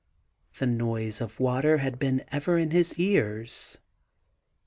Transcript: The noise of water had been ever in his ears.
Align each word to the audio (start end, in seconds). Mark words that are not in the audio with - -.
The 0.57 0.65
noise 0.65 1.21
of 1.21 1.39
water 1.39 1.77
had 1.77 1.99
been 1.99 2.25
ever 2.31 2.57
in 2.57 2.71
his 2.71 2.95
ears. 2.95 3.77